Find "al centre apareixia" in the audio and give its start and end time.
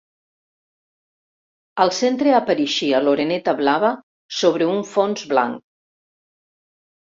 1.85-3.03